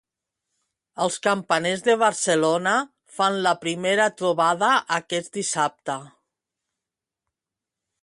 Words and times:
Els 1.03 1.17
campaners 1.27 1.83
de 1.89 1.97
Barcelona 2.05 2.73
fan 3.19 3.39
la 3.49 3.53
primera 3.67 4.09
trobada 4.23 4.73
aquest 4.99 5.33
dissabte. 5.41 6.03